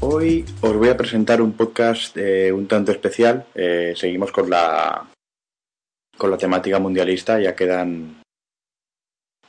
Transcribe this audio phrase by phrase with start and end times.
[0.00, 3.46] Hoy os voy a presentar un podcast eh, un tanto especial.
[3.54, 5.08] Eh, seguimos con la
[6.18, 8.20] con la temática mundialista, ya quedan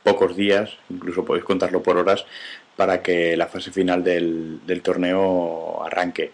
[0.03, 2.25] pocos días, incluso podéis contarlo por horas,
[2.77, 6.31] para que la fase final del, del torneo arranque.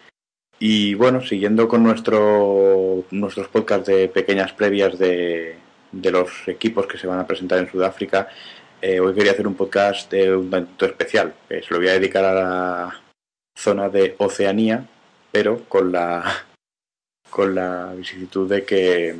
[0.60, 5.56] Y bueno, siguiendo con nuestro, nuestros podcasts de pequeñas previas de,
[5.90, 8.28] de los equipos que se van a presentar en Sudáfrica,
[8.80, 11.34] eh, hoy quería hacer un podcast un tanto especial.
[11.48, 13.00] se lo voy a dedicar a la
[13.56, 14.86] zona de Oceanía,
[15.30, 16.46] pero con la
[17.30, 19.16] con la vicisitud de que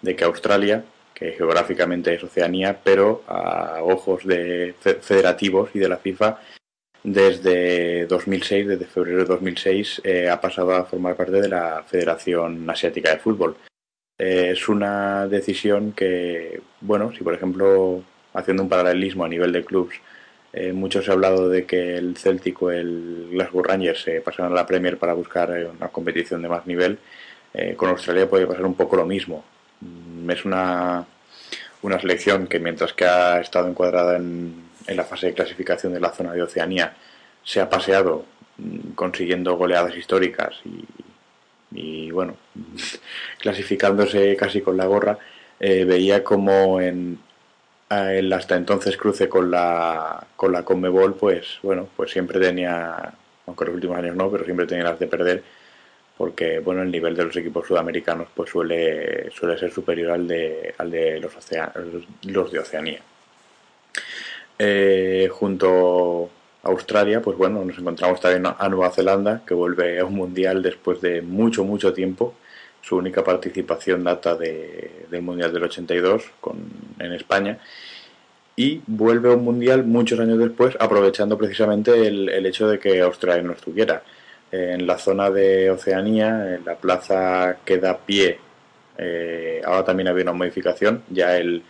[0.00, 5.98] de que Australia, que geográficamente es Oceanía, pero a ojos de federativos y de la
[5.98, 6.40] FIFA,
[7.04, 12.68] desde 2006, desde febrero de 2006, eh, ha pasado a formar parte de la Federación
[12.68, 13.56] Asiática de Fútbol.
[14.18, 18.04] Eh, es una decisión que, bueno, si por ejemplo
[18.34, 19.94] haciendo un paralelismo a nivel de clubs,
[20.52, 24.52] eh, mucho se ha hablado de que el Celtic o el Glasgow Rangers se pasaron
[24.52, 26.98] a la Premier para buscar eh, una competición de más nivel.
[27.54, 29.44] Eh, con Australia puede pasar un poco lo mismo.
[29.80, 31.06] Mm, es una,
[31.82, 36.10] una selección que mientras que ha estado encuadrada en, la fase de clasificación de la
[36.10, 36.94] zona de Oceanía,
[37.44, 38.26] se ha paseado
[38.58, 40.84] mm, consiguiendo goleadas históricas y,
[41.72, 42.36] y bueno,
[43.38, 45.18] clasificándose casi con la gorra,
[45.60, 47.18] veía como en,
[48.12, 53.14] el hasta entonces cruce con la con la Conmebol, pues bueno, pues siempre tenía,
[53.46, 55.42] aunque los últimos años no, pero siempre tenía las de perder,
[56.16, 60.74] porque bueno, el nivel de los equipos sudamericanos pues suele suele ser superior al de
[60.78, 61.34] al de los,
[62.24, 63.00] los de Oceanía.
[64.58, 66.30] Eh, junto
[66.62, 70.62] a Australia, pues bueno, nos encontramos también a Nueva Zelanda, que vuelve a un mundial
[70.62, 72.34] después de mucho, mucho tiempo.
[72.82, 76.58] Su única participación data de, del Mundial del 82 con,
[76.98, 77.58] en España
[78.56, 83.00] y vuelve a un mundial muchos años después, aprovechando precisamente el, el hecho de que
[83.00, 84.02] Australia no estuviera.
[84.50, 88.38] En la zona de Oceanía, en la plaza que da pie,
[88.98, 91.62] eh, ahora también había una modificación, ya el,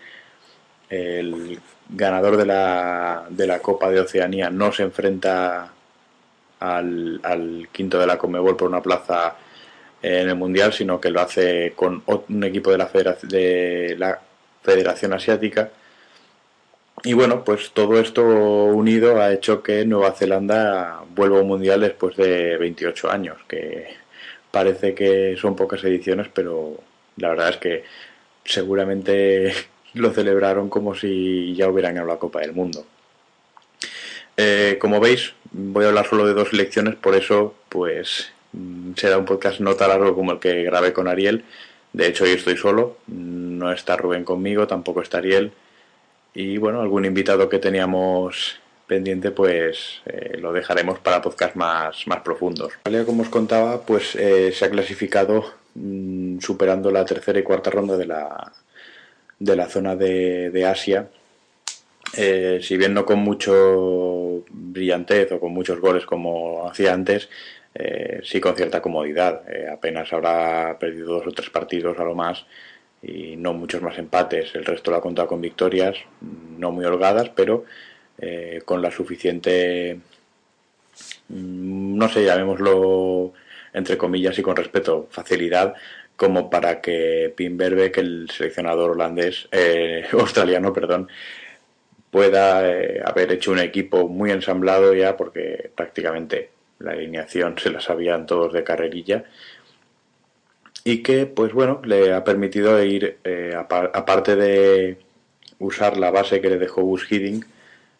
[0.90, 5.72] el ganador de la, de la Copa de Oceanía no se enfrenta
[6.58, 9.36] al, al quinto de la Comebol por una plaza
[10.02, 12.90] en el Mundial, sino que lo hace con un equipo de la,
[13.22, 14.20] de la
[14.62, 15.70] Federación Asiática
[17.04, 21.80] y bueno, pues todo esto unido ha hecho que Nueva Zelanda vuelva a un mundial
[21.80, 23.88] después de 28 años, que
[24.52, 26.78] parece que son pocas ediciones, pero
[27.16, 27.84] la verdad es que
[28.44, 29.52] seguramente
[29.94, 32.86] lo celebraron como si ya hubieran ganado la Copa del Mundo.
[34.36, 38.32] Eh, como veis, voy a hablar solo de dos selecciones, por eso pues
[38.96, 41.44] será un podcast no tan largo como el que grabé con Ariel.
[41.92, 45.52] De hecho, hoy estoy solo, no está Rubén conmigo, tampoco está Ariel
[46.34, 52.20] y bueno, algún invitado que teníamos pendiente, pues eh, lo dejaremos para podcast más, más
[52.20, 52.72] profundos.
[53.06, 57.96] Como os contaba, pues eh, se ha clasificado mmm, superando la tercera y cuarta ronda
[57.96, 58.52] de la,
[59.38, 61.08] de la zona de, de Asia.
[62.16, 67.28] Eh, si bien no con mucho brillantez o con muchos goles como hacía antes,
[67.74, 69.42] eh, sí con cierta comodidad.
[69.48, 72.44] Eh, apenas habrá perdido dos o tres partidos a lo más
[73.02, 74.54] y no muchos más empates.
[74.54, 75.96] El resto lo ha contado con victorias,
[76.58, 77.64] no muy holgadas, pero
[78.18, 79.98] eh, con la suficiente,
[81.28, 83.32] mm, no sé, llamémoslo
[83.74, 85.74] entre comillas y con respeto, facilidad
[86.16, 91.08] como para que Pim Verbeek, el seleccionador holandés, eh, australiano, perdón,
[92.10, 92.58] pueda
[93.04, 96.50] haber hecho un equipo muy ensamblado ya, porque prácticamente
[96.82, 99.24] la alineación se la sabían todos de carrerilla,
[100.84, 104.98] y que, pues bueno, le ha permitido ir, eh, aparte de
[105.58, 107.46] usar la base que le dejó Gus Hiddink,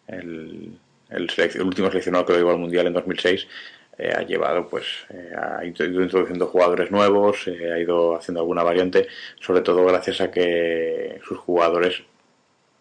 [0.07, 0.77] el,
[1.61, 3.47] último seleccionado que lo llevó al Mundial en 2006,
[3.97, 8.63] eh, ha llevado, pues, eh, ha ido introduciendo jugadores nuevos, eh, ha ido haciendo alguna
[8.63, 9.07] variante,
[9.39, 12.03] sobre todo gracias a que sus jugadores,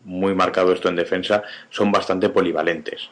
[0.05, 3.11] muy marcado esto en defensa, son bastante polivalentes.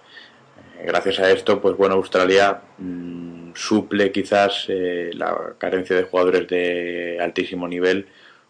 [0.84, 2.60] Gracias a esto, pues bueno, Australia...
[2.78, 3.20] Mmm,
[3.54, 8.06] suple quizás eh, la carencia de jugadores de altísimo nivel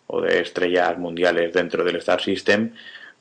[0.06, 2.72] o de estrellas mundiales dentro del Star System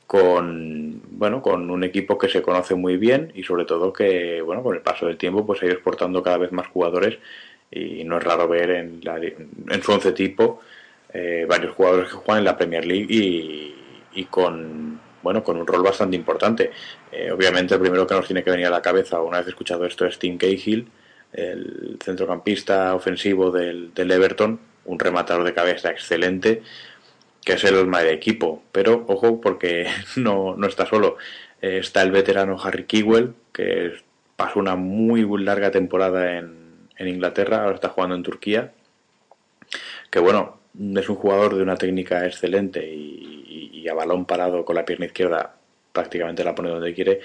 [0.07, 4.63] con bueno con un equipo que se conoce muy bien y sobre todo que bueno
[4.63, 7.17] con el paso del tiempo pues ha ido exportando cada vez más jugadores
[7.71, 10.61] y no es raro ver en, la, en su once tipo
[11.13, 13.75] eh, varios jugadores que juegan en la Premier League y,
[14.13, 16.71] y con bueno con un rol bastante importante
[17.11, 19.85] eh, obviamente el primero que nos tiene que venir a la cabeza una vez escuchado
[19.85, 20.89] esto es Tim Cahill
[21.33, 26.63] el centrocampista ofensivo del, del, Everton, un rematador de cabeza excelente,
[27.43, 28.63] que es el alma de equipo.
[28.71, 31.17] Pero ojo, porque no, no está solo.
[31.61, 33.93] Eh, está el veterano Harry Kewell, que
[34.35, 38.71] pasó una muy larga temporada en, en Inglaterra, ahora está jugando en Turquía,
[40.09, 40.59] que bueno,
[40.95, 43.48] es un jugador de una técnica excelente y,
[43.89, 45.55] a balón parado con la pierna izquierda
[45.91, 47.21] prácticamente la pone donde quiere,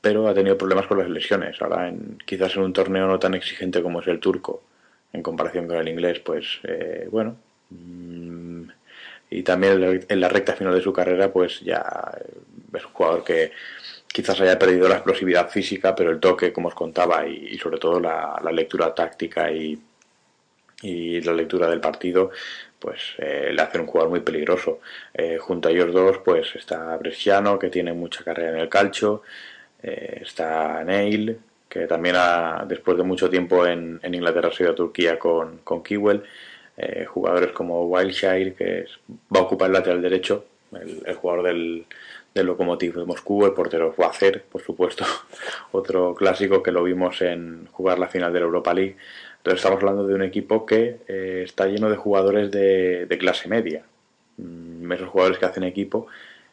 [0.00, 1.60] pero ha tenido problemas con las lesiones.
[1.62, 4.62] Ahora, en, quizás en un torneo no tan exigente como es el turco,
[5.12, 7.36] en comparación con el inglés, pues eh, bueno.
[7.70, 8.64] Mm,
[9.30, 11.82] y también en la recta final de su carrera, pues ya
[12.72, 13.52] es un jugador que
[14.06, 17.98] quizás haya perdido la explosividad física, pero el toque, como os contaba, y, sobre todo
[17.98, 19.80] la, lectura táctica y,
[20.82, 22.30] la lectura del partido,
[22.84, 24.80] pues eh, le hace un jugador muy peligroso.
[25.14, 29.22] Eh, junto a ellos dos, pues está Bresciano, que tiene mucha carrera en el calcio,
[29.82, 34.74] eh, está Neil, que también ha, después de mucho tiempo en, Inglaterra ha sido a
[34.74, 36.24] Turquía con, con Kewell,
[37.06, 38.84] jugadores como Wildshire, que
[39.34, 40.44] va a ocupar el lateral derecho,
[41.06, 41.86] el jugador del,
[42.34, 45.06] del Lokomotiv de Moscú, el portero hacer por supuesto,
[45.72, 48.96] otro clásico que lo vimos en jugar la final de la Europa League.
[49.44, 53.84] Entonces estamos hablando de un equipo que eh, está lleno de jugadores de, clase media,
[54.38, 56.06] mm, esos jugadores que hacen equipo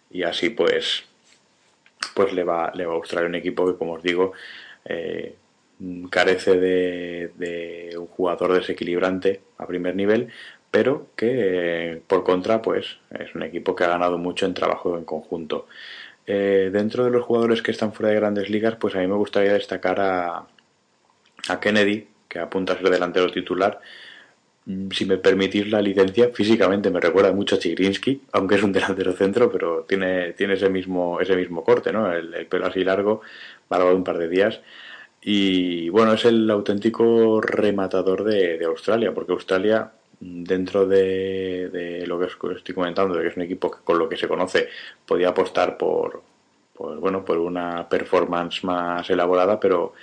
[0.10, 1.06] y así pues
[2.14, 4.34] pues le va, le va a gustar un equipo que como os digo
[4.84, 5.36] eh,
[6.10, 10.28] carece de, un jugador desequilibrante a primer nivel,
[10.70, 15.06] pero que por contra pues es un equipo que ha ganado mucho en trabajo en
[15.06, 15.66] conjunto.
[16.28, 19.16] Eh, dentro de los jugadores que están fuera de grandes ligas, pues a mí me
[19.16, 20.46] gustaría destacar a
[21.62, 23.80] Kennedy, que apunta a ser delantero titular.
[24.66, 28.72] Mm, si me permitís la licencia, físicamente me recuerda mucho a Chigrinsky, aunque es un
[28.72, 32.12] delantero centro, pero tiene, tiene ese, mismo, ese mismo corte, ¿no?
[32.12, 33.22] El, pelo así largo,
[33.69, 34.62] barba de un par de días.
[35.22, 39.92] Y bueno, es el auténtico rematador de, de Australia, porque Australia
[40.22, 44.18] dentro de, lo que estoy comentando, de que es un equipo que con lo que
[44.18, 44.69] se conoce
[45.06, 46.22] podía apostar por,
[46.77, 49.94] bueno, por una performance más elaborada, pero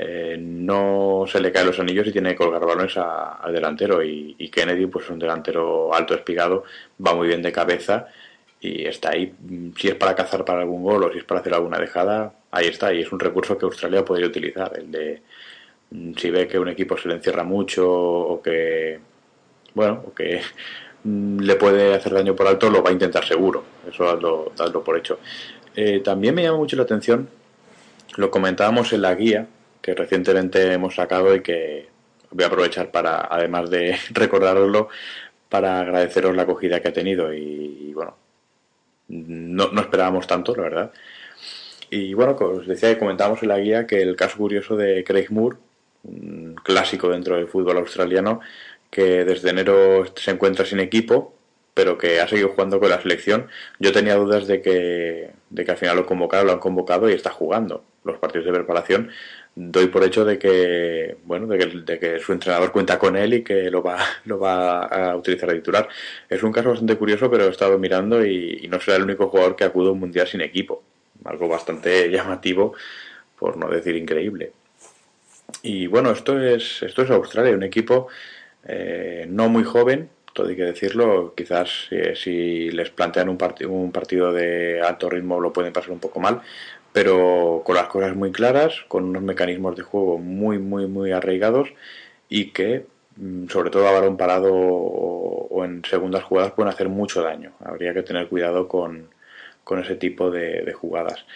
[0.00, 4.00] eh, no se le caen los anillos y tiene que colgar balones al delantero.
[4.00, 6.62] Y, Kennedy, pues es un delantero alto, espigado,
[7.04, 8.06] va muy bien de cabeza
[8.60, 9.34] y está ahí.
[9.76, 12.68] Si es para cazar para algún gol o si es para hacer alguna dejada, ahí
[12.68, 12.94] está.
[12.94, 15.22] Y es un recurso que Australia podría utilizar, el de
[16.16, 19.00] si ve que un equipo se le encierra mucho o que
[19.74, 20.42] bueno, que
[21.02, 23.64] mm, le puede hacer daño por alto, lo va a intentar seguro.
[23.90, 25.18] Eso dadlo, por hecho.
[25.74, 27.28] Eh, también me llama mucho la atención,
[28.16, 29.48] lo comentábamos en la guía
[29.80, 31.88] que recientemente hemos sacado y que
[32.30, 34.88] voy a aprovechar para, además de recordaroslo,
[35.48, 38.16] para agradeceros la acogida que ha tenido y, bueno,
[39.08, 40.92] no, no, esperábamos tanto, la verdad.
[41.90, 45.30] Y bueno, os decía que comentábamos en la guía que el caso curioso de Craig
[45.30, 45.56] Moore,
[46.04, 48.40] un clásico dentro del fútbol australiano,
[48.90, 51.34] que desde enero se encuentra sin equipo,
[51.72, 53.48] pero que ha seguido jugando con la selección.
[53.78, 57.14] Yo tenía dudas de que, de que al final lo convocaron, lo han convocado y
[57.14, 59.10] está jugando los partidos de preparación.
[59.54, 63.70] Doy por hecho de que, bueno, de que, su entrenador cuenta con él y que
[63.70, 65.88] lo va, lo va a utilizar de titular.
[66.28, 69.28] Es un caso bastante curioso, pero he estado mirando y, y no será el único
[69.28, 70.82] jugador que acude a un mundial sin equipo.
[71.24, 72.74] Algo bastante llamativo,
[73.38, 74.52] por no decir increíble.
[75.62, 78.08] Y bueno, esto es, esto es Australia, un equipo
[78.64, 83.90] eh, no muy joven, todo hay que decirlo, quizás eh, si les plantean un, un
[83.90, 86.42] partido de alto ritmo lo pueden pasar un poco mal,
[86.92, 91.70] pero con las cosas muy claras, con unos mecanismos de juego muy, muy, muy arraigados
[92.28, 97.20] y que, mm, sobre todo a balón parado o, en segundas jugadas, pueden hacer mucho
[97.22, 97.52] daño.
[97.58, 99.08] Habría que tener cuidado con,
[99.82, 101.26] ese tipo de, jugadas.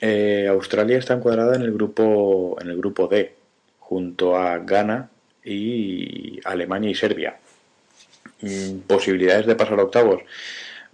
[0.00, 3.34] Eh, Australia está encuadrada en el grupo en el grupo D
[3.80, 5.10] junto a Ghana
[5.44, 7.38] y Alemania y Serbia.
[8.42, 10.22] Mm, posibilidades de pasar a octavos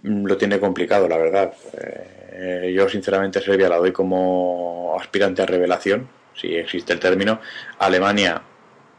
[0.03, 1.53] mm, lo tiene complicado, la verdad.
[1.73, 7.39] Eh, yo sinceramente Serbia la doy como aspirante a revelación, si existe el término.
[7.79, 8.41] Alemania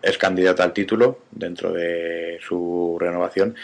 [0.03, 3.57] es candidata al título dentro de su renovación.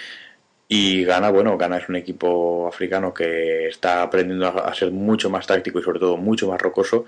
[0.69, 5.47] Y Ghana, bueno, Ghana es un equipo africano que está aprendiendo a ser mucho más
[5.47, 7.07] táctico y sobre todo mucho más rocoso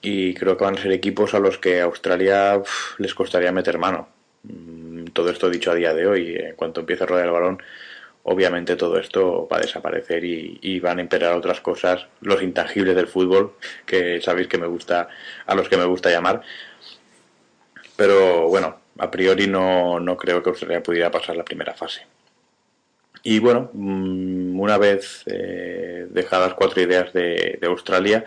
[0.00, 2.62] y creo que van a ser equipos a los que Australia
[2.98, 4.08] les costaría meter mano.
[5.16, 7.62] Todo esto dicho a día de hoy, en cuanto empiece a rodar el balón,
[8.22, 13.08] obviamente todo esto va a desaparecer y, van a imperar otras cosas, los intangibles del
[13.08, 13.54] fútbol,
[13.86, 15.08] que sabéis que me gusta,
[15.46, 16.42] a los que me gusta llamar.
[17.96, 22.06] Pero bueno, a priori no, no creo que Australia pudiera pasar la primera fase.
[23.22, 28.26] Y bueno, mm, una vez eh, dejadas cuatro ideas de, de Australia,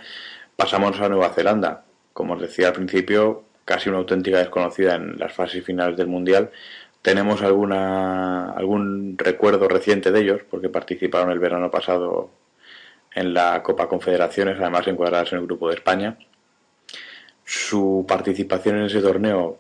[0.60, 1.86] Pasamos a Nueva Zelanda.
[2.12, 6.50] Como os decía al principio, casi una auténtica desconocida en las fases finales del Mundial.
[7.04, 12.32] Tenemos alguna, algún recuerdo reciente de ellos, porque participaron el verano pasado
[13.14, 16.18] en la Copa Confederaciones, además encuadradas en el grupo de España.
[17.46, 19.60] su participación en ese torneo,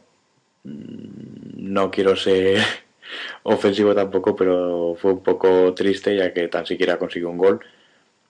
[0.64, 2.58] mm, no quiero ser
[3.44, 7.60] ofensivo tampoco, pero fue un poco triste ya que tan siquiera consiguió un gol.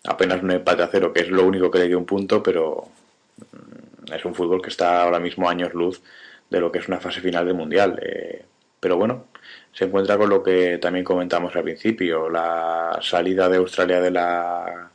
[0.05, 2.89] Apenas un empate a cero, que es lo único que le dio un punto, pero
[4.13, 6.01] es un fútbol que está ahora mismo años luz
[6.49, 7.99] de lo que es una fase final del Mundial.
[8.01, 8.45] Eh,
[8.79, 9.27] pero bueno,
[9.73, 14.91] se encuentra con lo que también comentamos al principio, la salida de Australia de la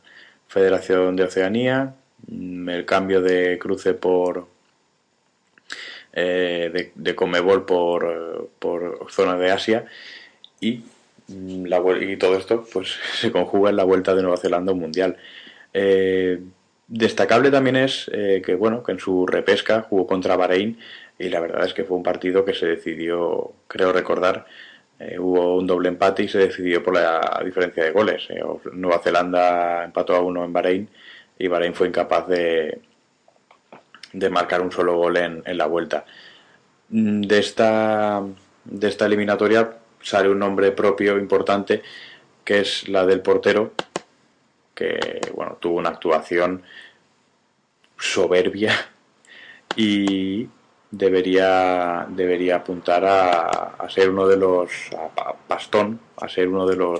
[0.47, 1.95] Federación de Oceanía,
[2.27, 4.47] mm, el cambio de cruce por
[6.13, 9.85] eh, de, Comebol por, por zona de Asia
[10.61, 10.83] y,
[11.27, 14.79] mm, la, y todo esto pues se conjuga en la vuelta de Nueva Zelanda un
[14.79, 15.17] mundial.
[15.73, 16.39] Eh,
[16.87, 20.77] destacable también es eh, que bueno que en su repesca jugó contra Bahrein
[21.17, 24.45] y la verdad es que fue un partido que se decidió, creo recordar,
[25.19, 28.27] hubo un doble empate y se decidió por la diferencia de goles.
[28.73, 30.89] Nueva Zelanda empató a uno en Bahrein
[31.37, 32.79] y Bahrein fue incapaz de,
[34.15, 36.05] de marcar un solo gol en, la vuelta.
[36.89, 38.23] Mm, de esta,
[38.63, 39.69] de esta eliminatoria
[40.01, 41.81] sale un nombre propio importante
[42.43, 43.73] que es la del portero
[44.75, 46.63] que bueno tuvo una actuación
[47.97, 48.73] soberbia
[49.75, 50.47] y
[50.91, 56.99] debería debería apuntar a, ser uno de los a, Pastón a ser uno de los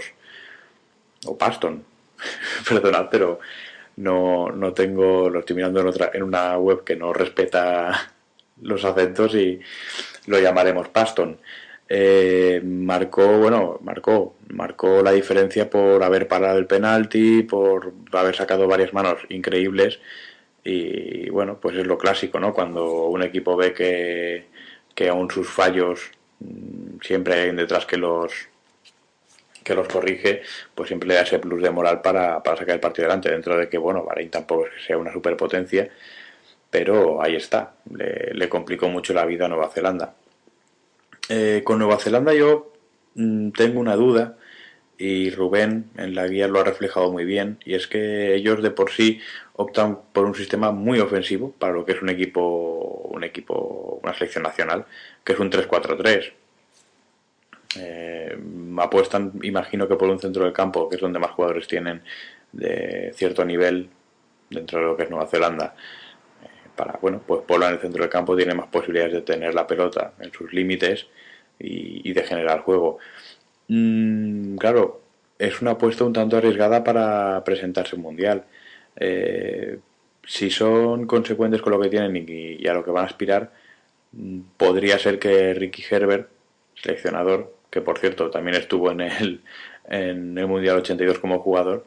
[1.25, 1.83] o Paston
[2.67, 3.39] perdonad pero
[3.97, 8.13] no, no tengo, lo estoy mirando en, otra, en una web que no respeta
[8.61, 9.59] los acentos y
[10.27, 11.37] lo llamaremos Paston.
[11.87, 18.67] Eh, marcó, bueno, marcó, marcó la diferencia por haber parado el penalti, por haber sacado
[18.67, 19.99] varias manos increíbles
[20.63, 22.53] y bueno, pues es lo clásico, ¿no?
[22.53, 24.47] Cuando un equipo ve que,
[24.95, 28.49] que aún sus fallos mm, siempre hay detrás que los
[29.65, 30.43] que los corrige,
[30.75, 33.67] pues siempre le da ese plus de moral para, sacar el partido adelante, dentro de
[33.67, 35.89] que, bueno, Bahrein tampoco es que sea una superpotencia,
[36.69, 40.13] pero ahí está, le, complicó mucho la vida a Nueva Zelanda.
[41.29, 42.71] Eh, con Nueva Zelanda yo
[43.15, 44.37] mm, tengo una duda,
[44.97, 48.71] y Rubén en la guía lo ha reflejado muy bien, y es que ellos de
[48.71, 49.19] por sí
[49.53, 54.13] optan por un sistema muy ofensivo para lo que es un equipo, un equipo, una
[54.13, 54.85] selección nacional,
[55.23, 56.33] que es un 3-4-3
[57.77, 58.37] eh,
[58.77, 62.01] apuestan, imagino que por un centro del campo, que es donde más jugadores tienen
[62.51, 63.89] de cierto nivel
[64.49, 65.75] dentro de lo que es Nueva Zelanda.
[66.75, 69.67] Para, bueno, pues Polo en el centro del campo tiene más posibilidades de tener la
[69.67, 71.07] pelota en sus límites
[71.59, 72.99] y, de generar juego.
[73.67, 75.01] Mm, claro,
[75.39, 78.43] es una apuesta un tanto arriesgada para presentarse un mundial.
[78.97, 79.79] Eh,
[80.25, 83.51] si son consecuentes con lo que tienen y, y, a lo que van a aspirar,
[84.13, 86.29] mm, podría ser que Ricky Herbert,
[86.75, 89.41] seleccionador, que por cierto también estuvo en el,
[89.89, 91.85] en el Mundial 82 como jugador,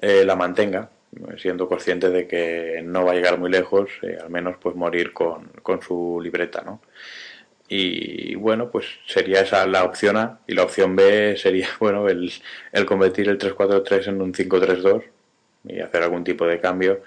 [0.00, 0.90] eh, la mantenga,
[1.38, 5.12] siendo consciente de que no va a llegar muy lejos, eh, al menos pues morir
[5.12, 6.80] con, con su libreta, ¿no?
[7.68, 12.32] Y bueno, pues sería esa la opción A y la opción B sería, bueno, el,
[12.72, 15.02] el convertir el 3-4-3 en un 5-3-2
[15.68, 17.02] y hacer algún tipo de cambio,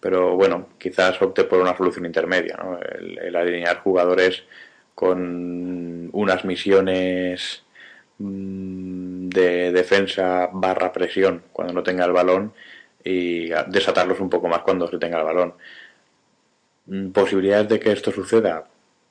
[0.00, 2.78] pero bueno, quizás opte por una solución intermedia, ¿no?
[2.80, 4.44] el alinear jugadores
[4.94, 7.64] con unas misiones
[8.18, 12.52] mm, de defensa barra presión cuando no tenga el balón
[13.04, 15.54] y desatarlos un poco más cuando se tenga el balón.
[16.86, 18.64] Mm, ¿Posibilidades de que esto suceda?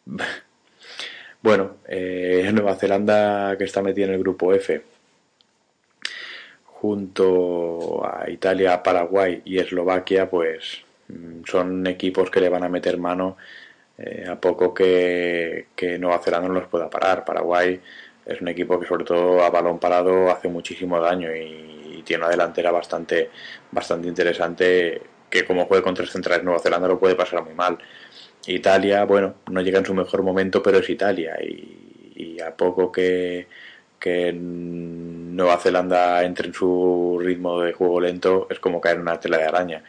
[1.42, 4.82] bueno, eh, Nueva Zelanda que está metida en el grupo F
[6.66, 12.98] junto a Italia, Paraguay y Eslovaquia, pues mm, son equipos que le van a meter
[12.98, 13.38] mano
[13.98, 17.24] eh, a poco que, que Nueva Zelanda no los pueda parar.
[17.26, 17.80] Paraguay
[18.26, 22.32] es un equipo que sobre todo a balón parado hace muchísimo daño y, tiene una
[22.32, 23.30] delantera bastante,
[23.72, 27.78] bastante interesante que como juegue con tres centrales Nueva Zelanda lo puede pasar muy mal.
[28.48, 33.48] Italia, bueno, no llega en su mejor momento, pero es Italia y, a poco que,
[34.00, 39.20] que Nueva Zelanda entre en su ritmo de juego lento es como caer en una
[39.20, 39.84] tela de araña.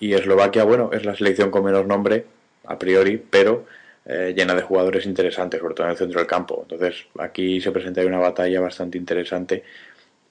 [0.00, 2.24] Y Eslovaquia, bueno, es la selección con menos nombre,
[2.64, 3.66] a priori, pero
[4.04, 6.60] eh, llena de jugadores interesantes, sobre todo en el centro del campo.
[6.62, 9.62] Entonces aquí se presenta una batalla bastante interesante,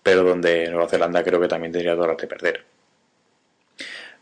[0.03, 2.63] pero donde Nueva Zelanda creo que también tendría todas de perder.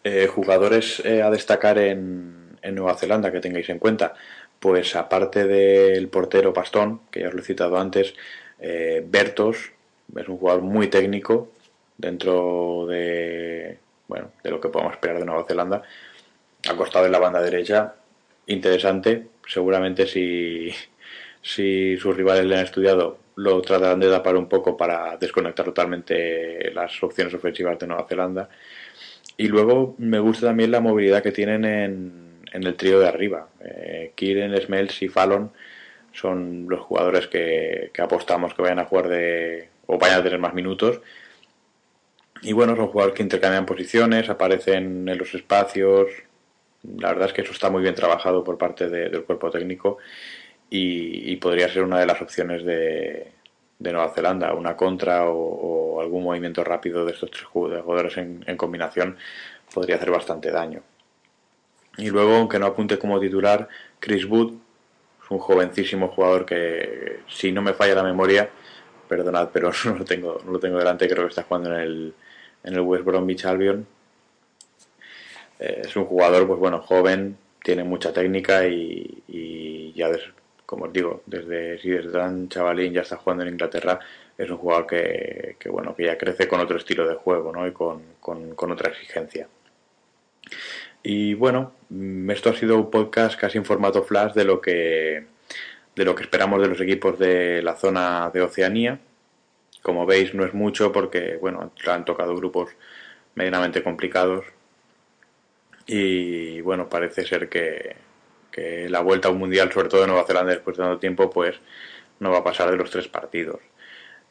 [0.03, 4.13] Eh, jugadores eh, a destacar en, en, Nueva Zelanda que tengáis en cuenta,
[4.59, 8.13] pues aparte del portero Pastón, que ya os lo he citado antes,
[9.05, 9.71] Bertos
[10.17, 11.49] es un jugador muy técnico
[11.97, 15.83] dentro de bueno de lo que podemos esperar de Nueva Zelanda
[16.67, 17.93] acostado en la banda derecha
[18.47, 19.27] interesante.
[19.47, 20.69] Seguramente si,
[21.41, 26.71] si sus rivales le han estudiado, lo tratarán de tapar un poco para desconectar totalmente
[26.73, 28.49] las opciones ofensivas de Nueva Zelanda.
[29.37, 33.47] Y luego me gusta también la movilidad que tienen en, en el trío de arriba.
[33.61, 35.51] Eh, Kiren, Smells y Fallon
[36.11, 40.39] son los jugadores que, que, apostamos que vayan a jugar de o vayan a tener
[40.39, 40.99] más minutos.
[42.41, 46.09] Y bueno, son jugadores que intercambian posiciones, aparecen en los espacios.
[46.97, 49.97] La verdad es que eso está muy bien trabajado por parte del cuerpo técnico
[50.69, 53.31] y, podría ser una de las opciones de,
[53.79, 59.17] Nueva Zelanda, una contra o, algún movimiento rápido de estos tres jugadores en, combinación
[59.73, 60.81] podría hacer bastante daño.
[61.97, 63.67] Y luego, aunque no apunte como titular,
[63.99, 64.53] Chris Wood
[65.23, 68.49] es un jovencísimo jugador que, si no me falla la memoria,
[69.07, 72.13] perdonad, pero no lo tengo, no lo tengo delante, creo que está jugando en el,
[72.63, 73.85] en el West Bromwich Albion.
[75.59, 80.09] Eh, es un jugador, pues bueno, joven, tiene mucha técnica y, ya,
[80.69, 83.99] como os digo, desde, si desde tan chavalín ya está jugando en Inglaterra,
[84.37, 87.65] es un jugador que, bueno, que ya crece con otro estilo de juego ¿no?
[87.65, 89.47] y con, con otra exigencia.
[91.01, 95.25] Y bueno, mm, esto ha sido un podcast casi en formato flash de lo que
[95.95, 98.99] de lo que esperamos de los equipos de la zona de Oceanía.
[99.81, 102.69] Como veis, no es mucho porque bueno, han tocado grupos
[103.33, 104.45] medianamente complicados.
[105.87, 107.95] Y bueno, parece ser que,
[108.89, 111.55] la vuelta a un mundial, sobre todo de Nueva Zelanda después de tanto tiempo, pues
[112.19, 113.59] no va a pasar de los tres partidos.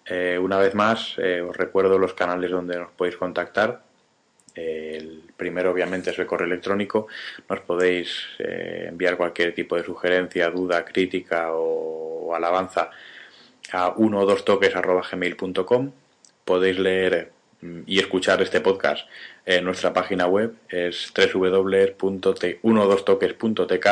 [0.07, 3.83] Eh, una vez más, eh, os recuerdo los canales donde nos podéis contactar.
[4.55, 7.09] El primero, obviamente, es el correo electrónico.
[7.49, 12.91] Nos podéis eh, enviar cualquier tipo de sugerencia, duda, crítica o, alabanza
[13.73, 15.93] a uno o dos toques gmail.com.
[16.45, 17.33] Podéis leer
[17.87, 19.09] y escuchar este podcast
[19.47, 23.87] en nuestra página web, es www.12toques.tk.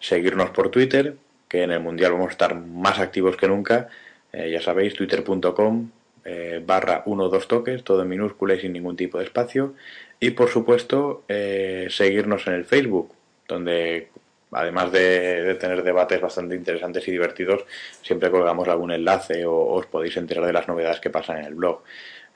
[0.00, 1.16] Seguirnos por Twitter,
[1.48, 3.88] que en el Mundial vamos a estar más activos que nunca.
[4.32, 5.90] Eh, ya sabéis, twitter.com
[6.24, 9.74] eh, barra 1 2 toques, todo en minúscula y sin ningún tipo de espacio.
[10.20, 13.12] Y por supuesto, eh, seguirnos en el Facebook,
[13.46, 14.08] donde
[14.52, 17.64] además de, tener debates bastante interesantes y divertidos,
[18.02, 21.54] siempre colgamos algún enlace o, os podéis enterar de las novedades que pasan en el
[21.54, 21.82] blog.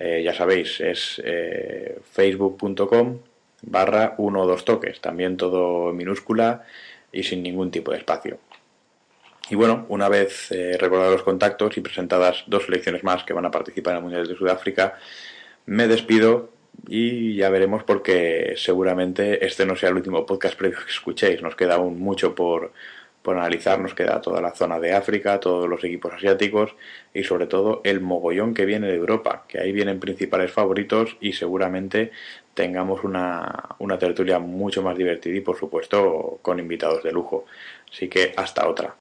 [0.03, 1.23] Eh, ya sabéis, es
[2.11, 3.19] facebook.com
[3.62, 6.65] barra 1 2 toques, también todo en minúscula
[7.12, 8.38] y sin ningún tipo de espacio.
[9.51, 13.45] Y bueno, una vez eh, recordados los contactos y presentadas dos selecciones más que van
[13.45, 14.99] a participar en el Mundial de Sudáfrica,
[15.67, 16.51] me despido
[16.88, 21.43] y ya veremos porque seguramente este no sea el último podcast previo que escuchéis.
[21.43, 22.73] Nos queda aún mucho por,
[23.22, 26.74] por analizar, nos queda toda la zona de África, todos los equipos asiáticos
[27.14, 31.32] y sobre todo el mogollón que viene de Europa, que ahí vienen principales favoritos y
[31.32, 32.11] seguramente
[32.54, 37.46] tengamos una, una tertulia mucho más divertida y por supuesto con invitados de lujo.
[37.90, 38.90] Así que hasta otra.